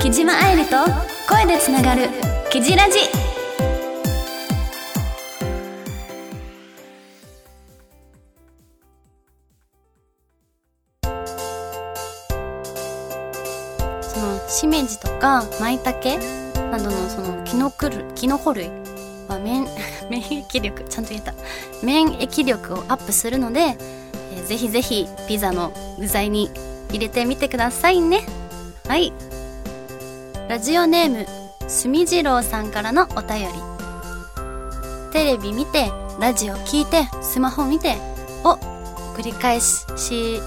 [0.00, 0.76] 木島愛理と
[1.28, 2.08] 声でつながる
[2.50, 2.98] 「キジラジ」
[14.02, 16.18] そのしめじとか舞茸
[16.70, 18.70] などのそのキノコ類キノコ類
[19.30, 19.66] は免
[20.10, 21.34] 免疫力ちゃんと言えた。
[21.82, 26.50] 免疫力をアップするので、えーぜひぜひピザの具材に
[26.90, 28.24] 入れてみてくださいね。
[28.88, 29.12] はい。
[30.48, 31.26] ラジオネーム
[31.68, 33.48] すみじろうさんからのお便り。
[35.12, 37.96] テレビ見てラジオ聞いてスマホ見て
[38.44, 38.58] を
[39.16, 40.40] 繰り返しし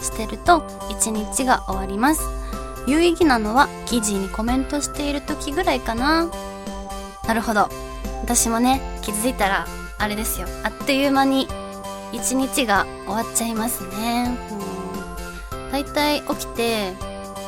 [0.00, 2.22] してると一日が終わります。
[2.86, 6.28] 有意義なのは記事にコメントしている時ぐらいかな。
[7.26, 7.68] なるほど。
[8.28, 10.46] 私もね気づいたらあれですよ。
[10.62, 11.48] あっという間に
[12.12, 14.36] 一日が終わっちゃいますね。
[14.52, 16.92] うんだいたい起きて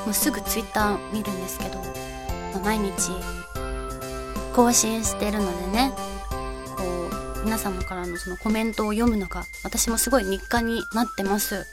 [0.06, 1.76] もうすぐツイッター見るんですけど、
[2.54, 3.10] まあ毎日
[4.56, 5.92] 更新してるのでね
[6.78, 6.84] こ
[7.42, 11.66] う皆様からのそのコメントを読むのが私もすごい日課になってます。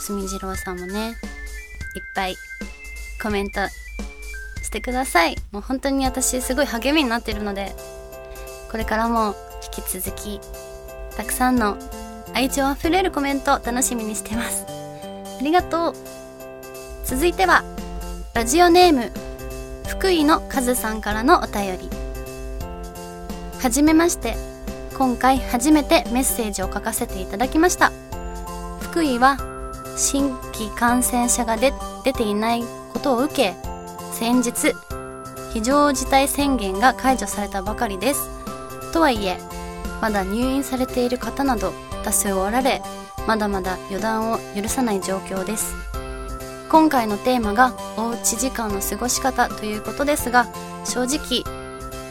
[0.00, 1.14] すみじろうさんもねいっ
[2.16, 2.34] ぱい
[3.22, 3.60] コメント
[4.60, 5.36] してください。
[5.52, 7.72] もう本当に私すごい励みになってるので
[8.72, 9.36] これからも
[9.76, 10.40] 引き続き
[11.16, 11.76] たくさんの
[12.34, 14.64] 愛情あふれるコメント楽しみにしてます。
[15.38, 15.94] ありがとう。
[17.04, 17.62] 続いては
[18.32, 19.12] ラジオネーム
[19.86, 21.90] 福井のカズさんからのお便り。
[23.60, 24.36] はじめまして。
[24.96, 27.92] 今回初めてメッセージを書かせていただきました。
[28.80, 29.36] 福井は
[29.96, 31.72] 新規感染者が出
[32.04, 32.62] 出ていない
[32.92, 33.54] ことを受け
[34.12, 34.74] 先日
[35.52, 38.41] 非常事態宣言が解除されたばかりです。
[38.92, 39.38] とはいえ
[40.00, 41.72] まだ入院されている方など
[42.04, 42.82] 多数おられ
[43.26, 45.74] まだまだ予断を許さない状況です。
[46.68, 50.46] 今回のテーマがおうち時間の過ごし方ということですが
[50.86, 51.44] 正直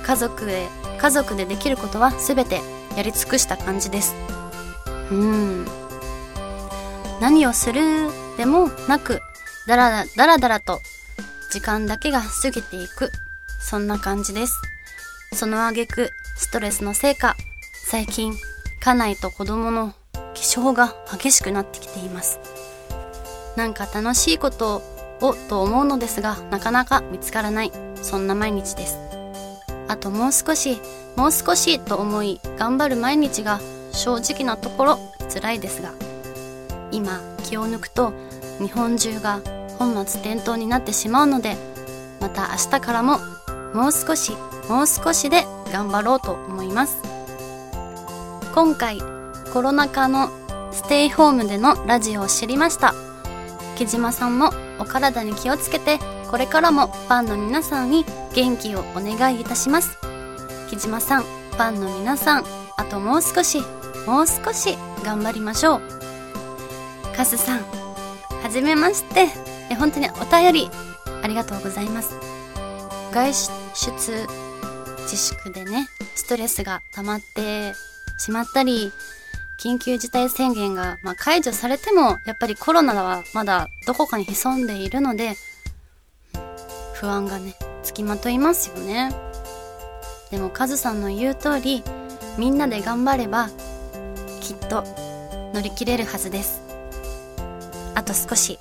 [0.03, 0.67] 家族へ
[1.00, 2.61] 家族でできることは全て
[2.95, 4.16] やり尽くした感じです。
[5.11, 5.66] うん。
[7.19, 7.81] 何をする
[8.38, 9.22] でもなく
[9.67, 10.79] だらだだらだらと
[11.51, 13.11] 時間だけが過ぎていく。
[13.59, 14.53] そんな感じです。
[15.33, 16.09] その挙句
[16.41, 17.38] ストレスのせいか
[17.85, 18.34] 最近
[18.81, 19.94] 家内と子供の
[20.34, 22.40] 気性が激しくなってきています。
[23.56, 24.81] なんか楽しいこと
[25.22, 28.97] をと思うのですがなかなか見つからないそんな毎日です。
[29.88, 30.81] あともう少し
[31.16, 35.00] もう少しと思い頑張る毎日が正直なところ
[35.31, 35.94] 辛いですが
[36.91, 38.13] 今気を抜くと
[38.59, 39.41] 日本中が
[39.78, 41.56] 本末転倒になってしまうので
[42.19, 43.19] また明日からも
[43.74, 44.31] もう少し
[44.68, 47.01] もう少しで頑張ろうと思います。
[48.53, 48.99] 今回
[49.53, 50.29] コロナ禍の
[50.71, 52.93] ステイホームでのラジオを知りました。
[53.77, 55.99] 木島さんもお体に気をつけて
[56.29, 59.97] これからもファンの皆さんに元気をお願いいたします。
[60.69, 62.45] 木島さんファンの皆さん
[62.77, 63.61] あともう少し
[64.05, 65.81] もう少し頑張りましょう。
[67.15, 67.59] カスさん
[68.41, 69.51] はじめまして。
[69.71, 70.69] え本当にお便り
[71.23, 72.15] ありがとうございます。
[73.13, 74.27] 外出
[75.11, 77.73] 自粛でねストレスが溜まって
[78.17, 78.94] しまったり
[79.61, 85.33] 緊急事態宣言が、まあ、解除されてもやっぱりコロナはまだどこかに潜んでいるので
[86.94, 89.11] 不安がねつきまといますよね。
[90.29, 91.83] でもカズさんの言う通り
[92.38, 93.50] みんなで頑張れば
[94.39, 94.85] きっと
[95.53, 96.61] 乗り切れるはずです。
[97.95, 98.59] あと少し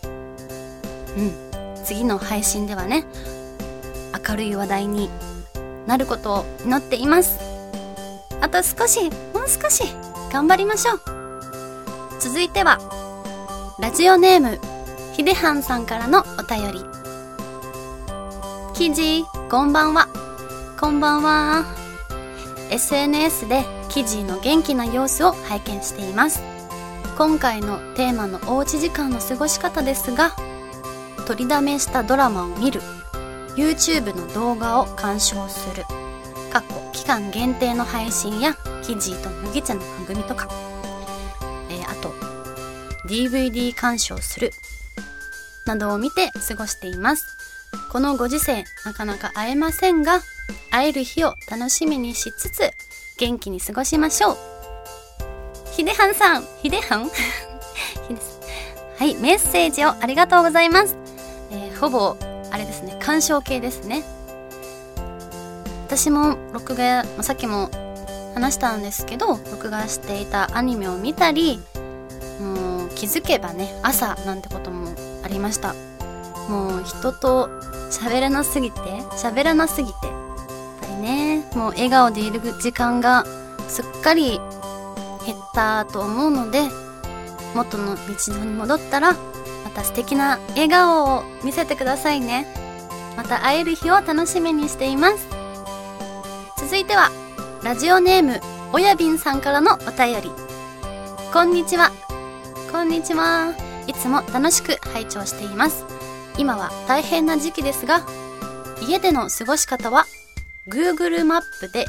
[1.17, 3.05] うん次の配信ではね
[4.29, 5.11] 明るい話題に
[5.91, 7.41] なることを祈っています。
[8.41, 9.83] あと少しもう少し
[10.33, 11.01] 頑張りましょう。
[12.21, 12.79] 続いては
[13.81, 14.61] ラジオネーム
[15.15, 16.85] ひではんさんからのお便り。
[18.73, 20.07] 記事こんばんは。
[20.79, 21.65] こんばんは。
[22.71, 26.41] SNS で記事の元気な様子を拝見しています。
[27.19, 30.37] 今回のテーマのおうち時間の過ごし方ですが
[31.27, 32.81] 取りだめしたドラマを見る。
[33.57, 35.85] YouTube の動画を鑑賞する。
[36.53, 40.49] かっこ期間限定の配信やキジと麦茶の番組とか、
[41.71, 42.13] えーあと
[43.09, 44.53] DVD 鑑賞する。
[45.67, 47.25] などを見て過ごしています。
[47.91, 50.21] このご時世なかなか会えませんが
[50.71, 52.71] 会える日を楽しみにしつつ
[53.19, 54.37] 元気に過ごしましょう。
[55.73, 57.11] ひではんさんひではん。
[58.99, 60.95] はいメッセージをありがとうございます、
[61.53, 62.17] えーほぼ
[63.01, 64.05] 鑑賞系ですね。
[65.87, 67.69] 私も録画まさっきも
[68.35, 71.59] 話したんですけど録画していたアニメを見たり
[72.41, 74.95] もう気づけばね朝なんてことも
[75.25, 75.75] ありました。
[76.49, 77.49] もう人と
[77.91, 78.81] 喋らなすぎて
[79.13, 80.15] 喋らなすぎてやっ
[80.81, 83.25] ぱりねもう笑顔でいる時間が
[83.69, 84.41] すっかり
[85.27, 86.63] 減ったと思うので
[87.55, 89.19] 元の日常に戻ったらま
[89.75, 92.47] た素敵な笑顔を見せてくださいね。
[93.21, 95.29] また会える日を楽しみにしています。
[96.57, 97.11] 続いては
[97.63, 98.41] ラジオネーム
[98.73, 100.31] おやびんさんからのお便り。
[101.31, 101.93] こんにちは。
[102.73, 103.53] こんにちは。
[103.87, 105.85] いつも楽しく拝聴しています。
[106.39, 108.07] 今は大変な時期ですが
[108.89, 110.07] 家での過ごし方は
[110.67, 111.85] Google マップで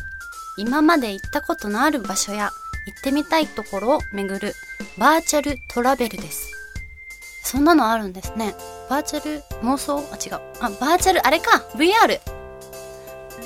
[0.58, 2.52] 今まで行ったことのある場所や
[2.88, 4.54] 行ってみたいところを巡る
[4.98, 6.52] バーチャルトラベルです。
[7.42, 8.54] そんなのあるんですね。
[8.92, 10.04] バーチャル妄想？
[10.12, 10.42] あ違う。
[10.60, 11.64] あバーチャルあれか。
[11.76, 12.20] VR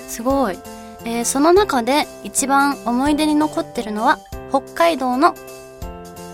[0.07, 0.57] すごい。
[1.05, 4.17] えー、その中で一番思い出に残ってるのは
[4.49, 5.35] 北海道の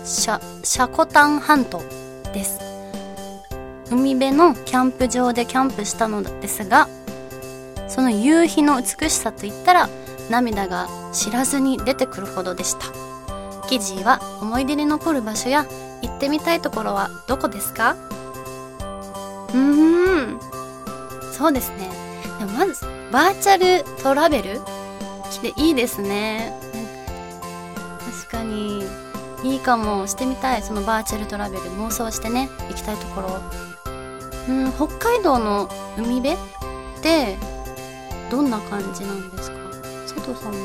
[0.02, 1.82] シャ、シャコタン半島
[2.32, 2.58] です。
[3.90, 6.88] 海辺のキャンプ場でキャンプしたのですが、
[7.88, 9.90] その夕日の美しさといったら
[10.30, 12.86] 涙が知らずに出てくるほどでした。
[13.68, 15.66] 記事は思い出に残る場所や
[16.00, 17.94] 行ってみたいところはどこですか？
[19.54, 20.40] うーん、
[21.32, 21.90] そうですね。
[22.38, 24.60] でもまず、バーチャルトラベル？
[25.42, 26.52] でいいですね。
[28.22, 28.84] 確かに、
[29.42, 30.06] いいかも。
[30.06, 30.62] してみたい。
[30.62, 31.62] そのバーチャルトラベル。
[31.72, 33.40] 妄想してね、行きたいところ。
[34.48, 36.36] うん、北海道の海辺っ
[37.00, 37.36] て、
[38.30, 39.56] どんな感じなんですか？
[40.02, 40.58] 佐藤さんも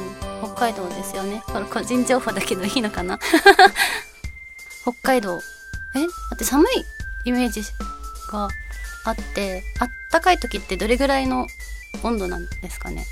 [0.43, 1.41] 北海道ですよね。
[1.47, 3.17] これ個人情報だけどいいのかな？
[4.83, 5.39] 北海道。
[5.95, 6.01] え？
[6.01, 6.67] だって寒い
[7.25, 7.61] イメージ
[8.31, 8.49] が
[9.09, 11.47] あって、あったかい時ってどれぐらいの
[12.03, 13.05] 温度なんですかね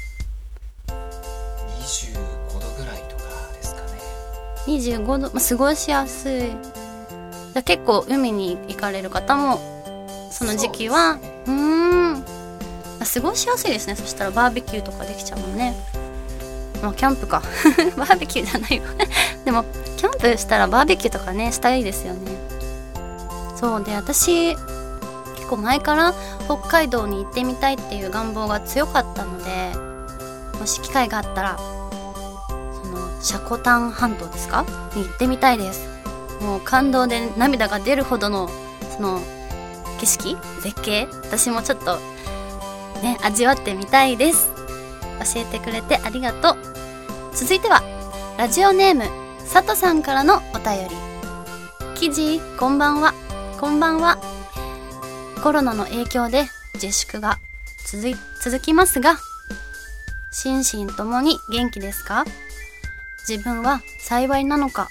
[0.88, 2.13] ？25
[2.59, 3.88] 度ぐらいとかですかね。
[4.68, 6.50] 25度、まあ、過ごしやすい。
[7.53, 9.62] だ結構海に行かれる方も
[10.30, 12.24] その時期はう,、ね、ん。
[13.06, 13.95] 過ごしやすいですね。
[13.95, 15.74] そしたらバーベキューとかできちゃうもんね。
[16.81, 17.42] まあキャンプか。
[17.95, 18.88] バーベキューじゃないわ。
[19.45, 19.63] でも
[19.95, 22.31] キャンプしたらバーベキューとかねしたいですよね。
[23.57, 23.83] そう。
[23.83, 24.57] で私
[25.45, 26.15] 結構前から
[26.45, 29.75] 北海道に行ってみたいっていう願望が強かったので
[30.57, 31.57] もし機会があったら
[32.50, 34.65] そのシャコタン半島ですか？
[34.95, 35.88] に行ってみたいです。
[36.42, 38.50] もう感動で涙が出るほどの
[38.95, 39.21] その
[40.00, 40.36] 景色？
[40.62, 41.07] 絶景？
[41.24, 42.00] 私もちょっと
[43.03, 44.50] ね味わってみたいです。
[45.36, 46.57] 教えてくれてありがとう。
[47.36, 47.83] 続いては
[48.39, 49.03] ラジオネーム
[49.45, 50.95] さとさんからのお便り。
[51.94, 53.13] 記事こんばんは。
[53.59, 54.18] こんばんは。
[55.45, 57.38] コロナの影響で自粛が
[57.86, 59.15] 続続きますが、
[60.31, 62.25] 心身ともに元気ですか？
[63.30, 64.88] 自分は幸いなのか、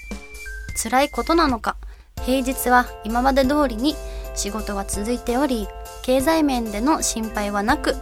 [0.81, 1.77] 辛いことなのか、
[2.23, 3.97] 平日は今まで通りに
[4.37, 5.67] 仕事が続いており、
[6.05, 7.97] 経済面での心配はなく、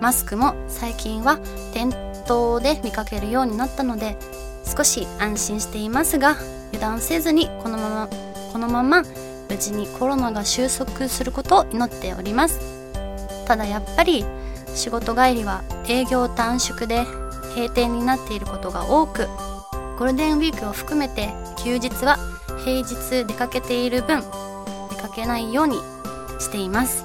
[0.00, 1.38] マスクも最近は
[1.74, 1.92] 店
[2.26, 4.16] 頭で見かけるようになったので、
[4.64, 6.38] 少し安心していますが、
[6.72, 8.08] 油断せずにこのまま、
[8.54, 9.02] このまま
[9.50, 12.60] 無事にコロナが収束することを祈っております。
[13.46, 14.24] ただやっぱり
[14.74, 17.04] 仕事帰りは営業短縮で
[17.56, 19.26] 閉店になっていることが多く
[19.98, 22.16] ゴールデンウィークを含めて休日は
[22.64, 24.22] 平日出かけている分
[24.90, 25.78] 出かけないように
[26.38, 27.04] しています。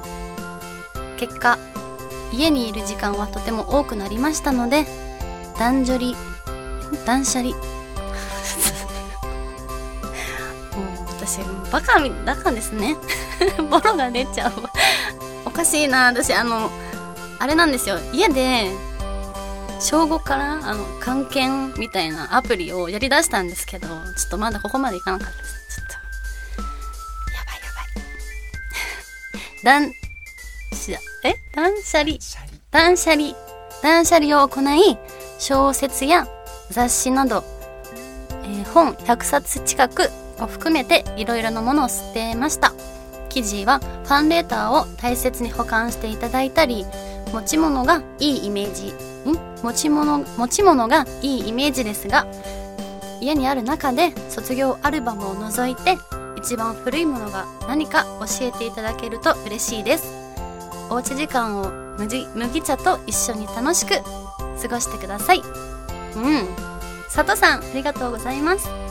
[1.17, 1.57] 結果
[2.31, 4.85] 家にいる時間はとても多くなりましたので
[5.57, 6.13] 断捨離
[7.05, 7.55] 断捨離
[11.25, 11.39] 私
[11.71, 12.95] バカみバカですね。
[13.69, 14.53] ボロが出ちゃう。
[15.45, 16.05] おかしいな。
[16.05, 16.69] 私あの
[17.39, 17.97] あれなんですよ。
[18.13, 18.69] 家で
[19.79, 23.93] 小5からあの関係みたいなアプリをやりだしたんですけどちょ
[24.27, 25.75] っとまだここまでいかなかったです。
[25.75, 25.93] ちょっと。
[27.33, 27.81] やばいやば
[29.41, 29.91] い。
[29.91, 29.93] 断
[30.73, 31.35] しえ？
[31.55, 32.17] 断捨離
[32.69, 33.33] 断捨離
[33.81, 34.97] 断捨離を行い
[35.39, 36.27] 小説や
[36.69, 37.43] 雑誌など、
[38.43, 42.73] えー、本100冊近くを含めていろいろなものを捨てました。
[43.29, 46.85] 記事はファンレーターを大切に保管していただいたり
[47.33, 48.93] 持ち物がいいイメージ
[49.29, 49.37] ん？
[49.61, 52.25] 持ち物持ち物がいいイメージですが
[53.19, 55.97] 家にある中で卒業アルバムを除いて
[56.37, 60.05] 一番古いものが何か教えていただけると嬉しいです。
[60.89, 63.95] おうち時間を麦茶と一緒に楽しく
[64.61, 65.39] 過ごしてください。
[65.39, 66.47] うん。
[67.13, 68.84] 佐藤さんありがとうございます。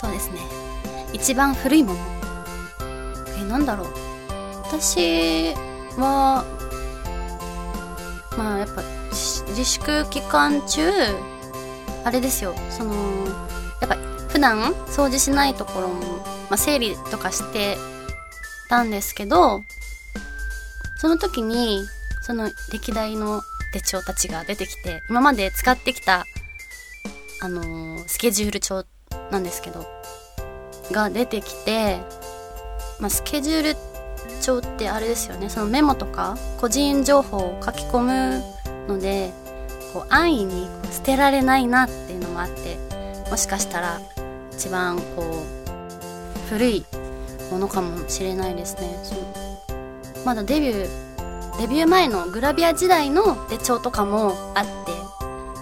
[0.00, 0.40] そうですね。
[1.12, 2.00] 一番古いもの。
[3.40, 3.88] えなんだろう。
[4.64, 5.54] 私
[5.96, 6.44] は
[8.36, 8.82] まあやっぱ
[9.48, 10.82] 自粛期間中
[12.04, 12.54] あれですよ。
[12.70, 12.94] その
[13.80, 13.96] やっぱ
[14.28, 17.76] 普段掃除しないところも、まあ、整理とかして
[18.68, 19.62] たんですけど
[20.98, 21.80] その時に
[22.22, 26.24] その歴代の手帳たちが出てきて今まで使ってきた
[27.40, 28.84] あのースケジュール帳
[29.30, 29.86] なんですけど
[30.92, 31.98] が出てきて、
[32.98, 33.76] まあ、スケジュール
[34.40, 35.48] 帳ってあれですよね。
[35.48, 38.42] そのメモとか個人情報を書き込む
[38.88, 39.32] ので
[39.92, 42.78] こう安易に捨てられないなっていうのもあって
[43.30, 44.00] もしかしたら
[44.52, 46.84] 一番こう古い
[47.50, 48.98] ものかもしれないですね。
[49.02, 49.20] その
[50.24, 51.08] まだデビュー
[51.58, 54.64] デビュー前のグラビア時代の手帳とかもあっ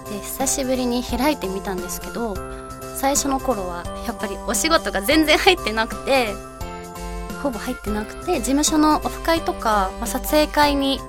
[0.05, 2.35] てで久しぶりに開いてみたんですけど
[2.97, 6.33] 最初の頃はやっぱりお仕事が全然入ってなくて
[7.43, 10.99] ほぼ入ってなくて事務所のオフ会とか、まあ撮影会に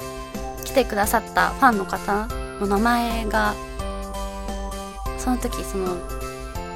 [0.64, 2.28] 来てくださったファンの方
[2.60, 3.54] の名前が
[5.16, 5.96] その時その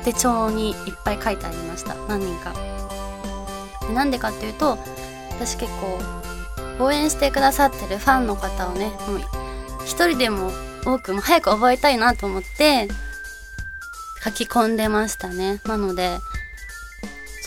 [0.03, 1.95] 手帳にいっぱい書いてありました。
[2.09, 2.55] 何人か。
[3.87, 4.79] でなんでかっていうと
[5.31, 5.99] 私結構
[6.83, 9.21] 応援してくださってるファンの方をねもう
[9.85, 10.51] 一人でも
[10.87, 12.89] 多くも早く覚えたいなと思って
[14.25, 15.61] 書き込んでましたね。
[15.65, 16.19] なので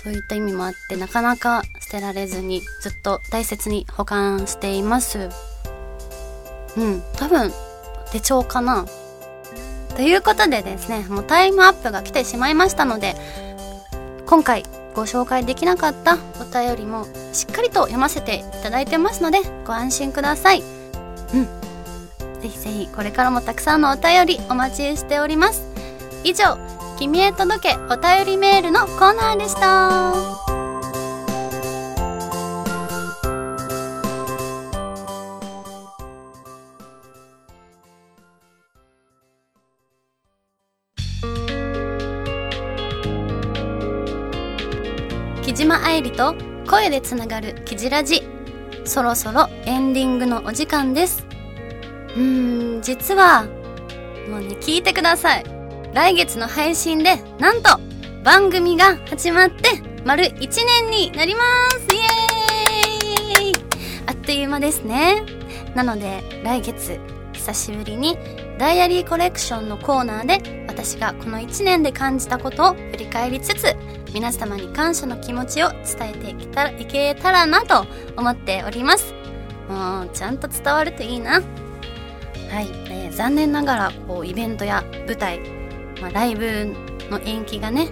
[0.04, 5.30] そういった意味もあってなかなか捨てられずにずっと大切に保管しています。
[6.78, 7.02] うん。
[7.18, 7.52] 多分
[8.12, 8.86] 手帳かな。
[9.96, 13.16] ということでですねもうタイムアップが来てしまいましたので
[14.26, 14.64] 今回
[14.94, 20.62] ご紹介できなかったお便りもしっかりと読ませていただいてますのでご安心ください。
[21.34, 21.46] うん。
[22.42, 25.64] ぜひぜひこれからもたくさんのお便りお待ちしております。
[26.24, 26.58] 以上
[26.98, 30.14] 「君へ届けお便りメール」のコーナーでした。
[45.44, 46.34] 木島愛理と
[46.68, 48.24] 声でつながるキジラジ。
[48.84, 51.26] そろそろエンディングのお時間です。
[52.16, 53.44] うん実は
[54.30, 55.55] もうね聞いてください。
[55.96, 57.80] 来月の配信でなんと
[58.26, 61.96] 番組が始まって丸1年になります。
[61.96, 62.00] イ
[63.46, 63.54] エーイ。
[64.06, 65.24] あっという間ですね。
[65.74, 67.00] なので来月
[67.32, 68.18] 久しぶりに
[68.60, 73.74] ダイアリーコレクションのコーナーで私がこの1年で感じたことを振り返りつつ
[74.14, 77.86] 皆様に感謝の気持ちを伝えていけたらいけたらなと
[78.18, 79.14] 思っております。
[79.70, 81.36] もうちゃんと伝わるといいな。
[81.36, 85.40] はい、えー残念ながらこうイベントや舞台、
[86.02, 86.74] まあ、ライブ
[87.10, 87.90] の延期がね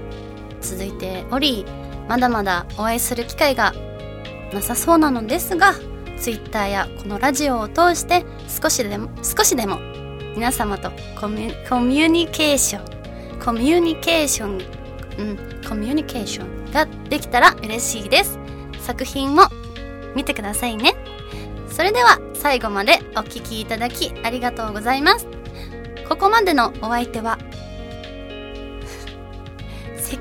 [0.61, 1.65] 続いており
[2.07, 3.73] まだまだお会いする機会が
[4.53, 5.73] なさそうなのですが
[6.19, 9.79] Twitter やこのラジオを通して少しでも少しでも
[10.35, 14.83] 皆様とコミュコミュニケーションコミュニケーション
[15.19, 18.39] うんコミュニケーションができたら嬉しいです。
[18.79, 19.43] 作品も
[20.15, 20.93] 見てくださいね。
[21.69, 25.27] それでは最後までお聴きいただきありがとうございます。
[26.07, 27.37] ここまでのお相手は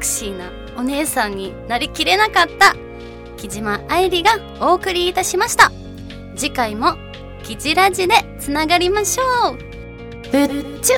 [0.03, 2.75] クシーなお姉さんになりきれなかった
[3.37, 5.71] 木島愛理がお送りいたしました。
[6.35, 6.95] 次回も
[7.45, 9.59] キジラジでつながりましょう。
[10.31, 10.97] ぶっちゅ。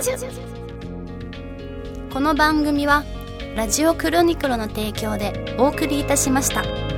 [2.12, 3.04] この番組は
[3.54, 6.93] ラジオクロニクロの提供でお送りいたしました。